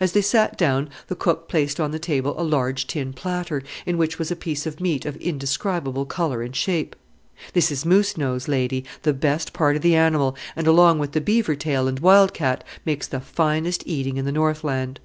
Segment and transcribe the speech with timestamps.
[0.00, 3.96] As they sat down the cook placed on the table a large tin platter, in
[3.96, 6.94] which was a piece of meat of indescribable colour and shape.
[7.54, 11.22] "This is moose nose, lady, the best part of the animal, and along with the
[11.22, 15.00] beaver tail and wild cat makes the finest eating in the Northland."